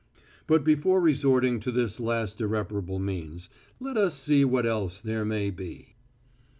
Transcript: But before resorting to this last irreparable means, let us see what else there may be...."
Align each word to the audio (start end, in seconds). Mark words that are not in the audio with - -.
But 0.47 0.63
before 0.63 0.99
resorting 0.99 1.59
to 1.59 1.71
this 1.71 1.99
last 1.99 2.41
irreparable 2.41 2.97
means, 2.97 3.49
let 3.79 3.97
us 3.97 4.17
see 4.17 4.43
what 4.43 4.65
else 4.65 4.99
there 4.99 5.25
may 5.25 5.51
be...." 5.51 5.93